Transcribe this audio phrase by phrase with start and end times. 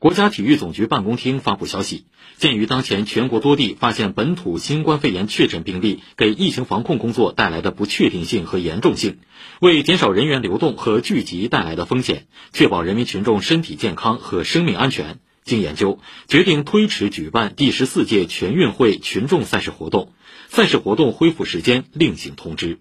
[0.00, 2.06] 国家体育总局办公厅发布消息
[2.38, 9.18] 鉴于当前全国多地发现本土新冠肺炎确诊病例给疫情防控工作带来的不确定性和严重性
[9.60, 15.20] 为减少人员流动和聚集带来的风险确保人民群众身体健康和生命安全。
[15.44, 15.98] 经研究
[16.28, 20.14] 决定推迟举办第十四届全运会群众赛事活动
[20.48, 22.78] 赛事活动恢复时间另行通知。